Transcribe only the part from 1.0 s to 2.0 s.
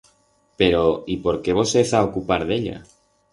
y por qué vos hez